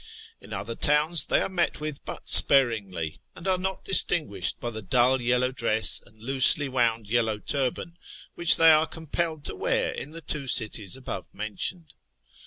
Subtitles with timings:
[0.39, 4.81] In other towns they are met with but sparingly, and are not distinguished by the
[4.81, 7.99] dull yellow dress and loosely wound yellow turban
[8.33, 11.93] which they are compelled to wear in the two cities above mentioned.